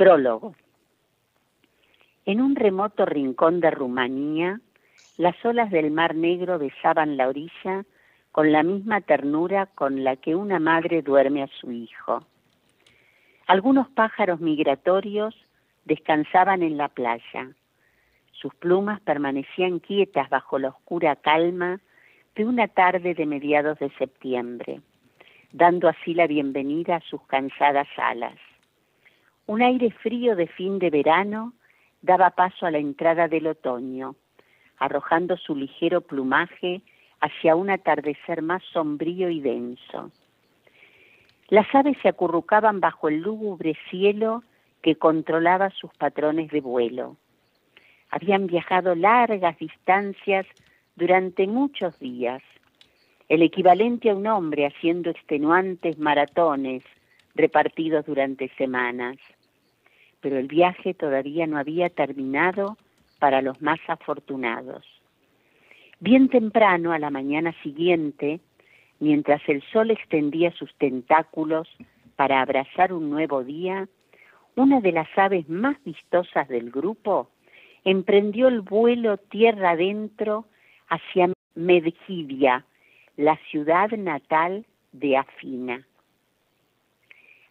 Prólogo. 0.00 0.54
En 2.24 2.40
un 2.40 2.56
remoto 2.56 3.04
rincón 3.04 3.60
de 3.60 3.70
Rumanía, 3.70 4.58
las 5.18 5.36
olas 5.44 5.70
del 5.70 5.90
Mar 5.90 6.14
Negro 6.14 6.58
besaban 6.58 7.18
la 7.18 7.28
orilla 7.28 7.84
con 8.32 8.50
la 8.50 8.62
misma 8.62 9.02
ternura 9.02 9.66
con 9.66 10.02
la 10.02 10.16
que 10.16 10.34
una 10.34 10.58
madre 10.58 11.02
duerme 11.02 11.42
a 11.42 11.48
su 11.48 11.70
hijo. 11.70 12.24
Algunos 13.46 13.90
pájaros 13.90 14.40
migratorios 14.40 15.34
descansaban 15.84 16.62
en 16.62 16.78
la 16.78 16.88
playa. 16.88 17.50
Sus 18.32 18.54
plumas 18.54 19.02
permanecían 19.02 19.80
quietas 19.80 20.30
bajo 20.30 20.58
la 20.58 20.70
oscura 20.70 21.14
calma 21.16 21.78
de 22.36 22.46
una 22.46 22.68
tarde 22.68 23.12
de 23.12 23.26
mediados 23.26 23.78
de 23.80 23.90
septiembre, 23.98 24.80
dando 25.52 25.90
así 25.90 26.14
la 26.14 26.26
bienvenida 26.26 26.96
a 26.96 27.00
sus 27.00 27.20
cansadas 27.26 27.88
alas. 27.98 28.38
Un 29.50 29.62
aire 29.62 29.90
frío 29.90 30.36
de 30.36 30.46
fin 30.46 30.78
de 30.78 30.90
verano 30.90 31.54
daba 32.02 32.30
paso 32.30 32.66
a 32.66 32.70
la 32.70 32.78
entrada 32.78 33.26
del 33.26 33.48
otoño, 33.48 34.14
arrojando 34.78 35.36
su 35.36 35.56
ligero 35.56 36.02
plumaje 36.02 36.82
hacia 37.20 37.56
un 37.56 37.68
atardecer 37.68 38.42
más 38.42 38.62
sombrío 38.72 39.28
y 39.28 39.40
denso. 39.40 40.12
Las 41.48 41.66
aves 41.74 41.96
se 42.00 42.08
acurrucaban 42.08 42.78
bajo 42.78 43.08
el 43.08 43.22
lúgubre 43.22 43.76
cielo 43.90 44.44
que 44.82 44.94
controlaba 44.94 45.70
sus 45.70 45.92
patrones 45.94 46.52
de 46.52 46.60
vuelo. 46.60 47.16
Habían 48.10 48.46
viajado 48.46 48.94
largas 48.94 49.58
distancias 49.58 50.46
durante 50.94 51.48
muchos 51.48 51.98
días, 51.98 52.40
el 53.28 53.42
equivalente 53.42 54.10
a 54.10 54.14
un 54.14 54.28
hombre 54.28 54.66
haciendo 54.66 55.10
extenuantes 55.10 55.98
maratones 55.98 56.84
repartidos 57.34 58.06
durante 58.06 58.48
semanas. 58.50 59.16
Pero 60.20 60.38
el 60.38 60.48
viaje 60.48 60.94
todavía 60.94 61.46
no 61.46 61.58
había 61.58 61.88
terminado 61.88 62.76
para 63.18 63.42
los 63.42 63.60
más 63.60 63.80
afortunados. 63.88 64.84
Bien 66.00 66.28
temprano, 66.28 66.92
a 66.92 66.98
la 66.98 67.10
mañana 67.10 67.54
siguiente, 67.62 68.40
mientras 68.98 69.40
el 69.48 69.62
sol 69.72 69.90
extendía 69.90 70.50
sus 70.52 70.74
tentáculos 70.76 71.68
para 72.16 72.40
abrazar 72.40 72.92
un 72.92 73.10
nuevo 73.10 73.44
día, 73.44 73.88
una 74.56 74.80
de 74.80 74.92
las 74.92 75.08
aves 75.16 75.48
más 75.48 75.76
vistosas 75.84 76.48
del 76.48 76.70
grupo 76.70 77.30
emprendió 77.84 78.48
el 78.48 78.60
vuelo 78.60 79.16
tierra 79.16 79.70
adentro 79.70 80.46
hacia 80.88 81.32
Medgidia, 81.54 82.64
la 83.16 83.36
ciudad 83.50 83.90
natal 83.90 84.66
de 84.92 85.16
Afina. 85.16 85.86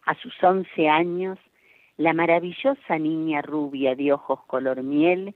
A 0.05 0.15
sus 0.15 0.33
once 0.43 0.87
años, 0.87 1.37
la 1.99 2.13
maravillosa 2.13 2.97
niña 2.97 3.41
rubia 3.41 3.93
de 3.93 4.13
ojos 4.13 4.39
color 4.47 4.83
miel 4.83 5.35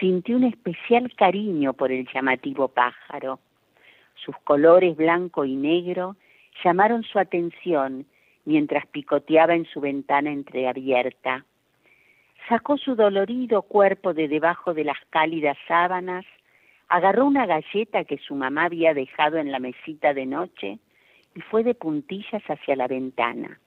sintió 0.00 0.36
un 0.36 0.42
especial 0.42 1.14
cariño 1.14 1.74
por 1.74 1.92
el 1.92 2.08
llamativo 2.12 2.66
pájaro. 2.66 3.38
Sus 4.16 4.36
colores 4.38 4.96
blanco 4.96 5.44
y 5.44 5.54
negro 5.54 6.16
llamaron 6.64 7.04
su 7.04 7.20
atención 7.20 8.04
mientras 8.44 8.84
picoteaba 8.88 9.54
en 9.54 9.64
su 9.64 9.80
ventana 9.80 10.32
entreabierta. 10.32 11.44
Sacó 12.48 12.78
su 12.78 12.96
dolorido 12.96 13.62
cuerpo 13.62 14.12
de 14.12 14.26
debajo 14.26 14.74
de 14.74 14.82
las 14.82 14.98
cálidas 15.10 15.56
sábanas, 15.68 16.24
agarró 16.88 17.26
una 17.26 17.46
galleta 17.46 18.02
que 18.02 18.18
su 18.18 18.34
mamá 18.34 18.64
había 18.64 18.92
dejado 18.92 19.38
en 19.38 19.52
la 19.52 19.60
mesita 19.60 20.12
de 20.14 20.26
noche 20.26 20.80
y 21.36 21.40
fue 21.42 21.62
de 21.62 21.76
puntillas 21.76 22.42
hacia 22.48 22.74
la 22.74 22.88
ventana. 22.88 23.60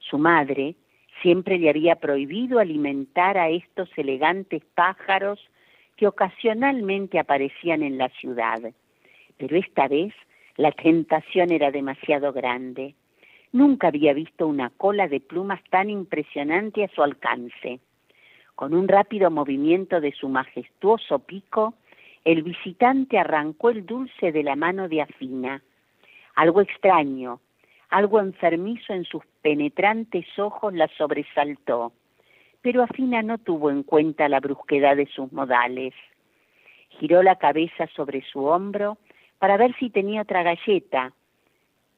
Su 0.00 0.18
madre, 0.18 0.74
Siempre 1.22 1.58
le 1.58 1.70
había 1.70 1.96
prohibido 1.96 2.58
alimentar 2.58 3.38
a 3.38 3.48
estos 3.48 3.88
elegantes 3.96 4.62
pájaros 4.74 5.40
que 5.96 6.06
ocasionalmente 6.06 7.18
aparecían 7.18 7.82
en 7.82 7.98
la 7.98 8.08
ciudad. 8.10 8.60
Pero 9.38 9.56
esta 9.56 9.88
vez 9.88 10.12
la 10.56 10.72
tentación 10.72 11.50
era 11.50 11.70
demasiado 11.70 12.32
grande. 12.32 12.94
Nunca 13.52 13.88
había 13.88 14.12
visto 14.12 14.46
una 14.46 14.70
cola 14.70 15.08
de 15.08 15.20
plumas 15.20 15.62
tan 15.70 15.90
impresionante 15.90 16.84
a 16.84 16.88
su 16.88 17.02
alcance. 17.02 17.80
Con 18.54 18.74
un 18.74 18.88
rápido 18.88 19.30
movimiento 19.30 20.00
de 20.00 20.12
su 20.12 20.28
majestuoso 20.28 21.18
pico, 21.20 21.74
el 22.24 22.42
visitante 22.42 23.18
arrancó 23.18 23.70
el 23.70 23.86
dulce 23.86 24.32
de 24.32 24.42
la 24.42 24.56
mano 24.56 24.88
de 24.88 25.02
Afina. 25.02 25.62
Algo 26.34 26.60
extraño, 26.60 27.40
algo 27.90 28.20
enfermizo 28.20 28.92
en 28.92 29.04
sus 29.04 29.22
penetrantes 29.42 30.26
ojos 30.38 30.74
la 30.74 30.88
sobresaltó, 30.98 31.92
pero 32.62 32.82
Afina 32.82 33.22
no 33.22 33.38
tuvo 33.38 33.70
en 33.70 33.82
cuenta 33.82 34.28
la 34.28 34.40
brusquedad 34.40 34.96
de 34.96 35.06
sus 35.06 35.32
modales. 35.32 35.94
Giró 36.88 37.22
la 37.22 37.36
cabeza 37.36 37.86
sobre 37.94 38.22
su 38.22 38.44
hombro 38.44 38.98
para 39.38 39.56
ver 39.56 39.74
si 39.78 39.90
tenía 39.90 40.22
otra 40.22 40.42
galleta, 40.42 41.12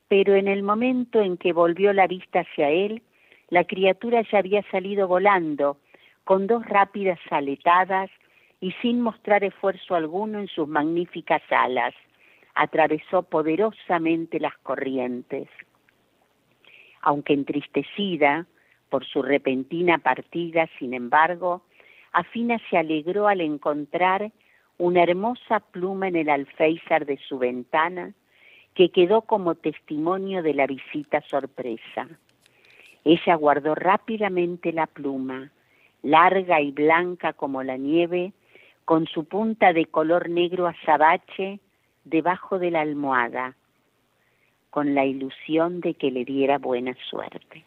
pero 0.09 0.35
en 0.35 0.49
el 0.49 0.63
momento 0.63 1.21
en 1.21 1.37
que 1.37 1.53
volvió 1.53 1.93
la 1.93 2.07
vista 2.07 2.41
hacia 2.41 2.71
él, 2.71 3.03
la 3.49 3.65
criatura 3.65 4.23
ya 4.31 4.39
había 4.39 4.63
salido 4.71 5.09
volando, 5.09 5.79
con 6.25 6.47
dos 6.47 6.67
rápidas 6.67 7.19
aletadas 7.31 8.11
y 8.61 8.73
sin 8.83 9.01
mostrar 9.01 9.45
esfuerzo 9.45 9.95
alguno 9.95 10.41
en 10.41 10.49
sus 10.49 10.69
magníficas 10.69 11.43
alas, 11.49 11.95
atravesó 12.55 13.23
poderosamente 13.23 14.41
las 14.41 14.57
corrientes 14.59 15.49
aunque 17.03 17.33
entristecida 17.33 18.47
por 18.89 19.05
su 19.05 19.23
repentina 19.23 19.99
partida, 19.99 20.69
sin 20.79 20.95
embargo, 20.95 21.63
Afina 22.13 22.59
se 22.71 22.79
alegró 22.79 23.29
al 23.29 23.41
encontrar 23.41 24.33
una 24.79 25.03
hermosa 25.03 25.61
pluma 25.61 26.09
en 26.09 26.17
el 26.17 26.31
alféizar 26.31 27.05
de 27.05 27.19
su 27.19 27.39
ventana 27.39 28.15
que 28.75 28.91
quedó 28.91 29.23
como 29.23 29.57
testimonio 29.57 30.43
de 30.43 30.55
la 30.55 30.67
visita 30.67 31.21
sorpresa. 31.23 32.09
Ella 33.05 33.35
guardó 33.35 33.75
rápidamente 33.75 34.73
la 34.73 34.87
pluma, 34.87 35.51
larga 36.03 36.61
y 36.61 36.71
blanca 36.71 37.33
como 37.33 37.63
la 37.63 37.77
nieve, 37.77 38.33
con 38.85 39.07
su 39.07 39.25
punta 39.25 39.73
de 39.73 39.87
color 39.87 40.31
negro 40.31 40.67
azabache 40.67 41.61
debajo 42.05 42.59
de 42.59 42.71
la 42.71 42.81
almohada, 42.81 43.57
con 44.71 44.95
la 44.95 45.05
ilusión 45.05 45.81
de 45.81 45.95
que 45.95 46.11
le 46.11 46.25
diera 46.25 46.59
buena 46.59 46.95
suerte. 47.11 47.65